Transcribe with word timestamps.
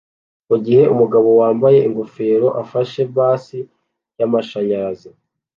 mugihe 0.49 0.83
umugabo 0.93 1.29
wambaye 1.39 1.77
ingofero 1.87 2.47
afashe 2.61 3.01
bass 3.15 3.45
yamashanyarazi 4.19 5.09